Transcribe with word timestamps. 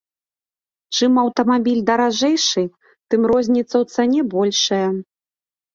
Чым 0.95 1.11
аўтамабіль 1.25 1.83
даражэйшы, 1.91 2.63
тым 3.09 3.21
розніца 3.35 3.71
ў 3.79 3.85
цане 3.95 4.21
большая. 4.35 4.87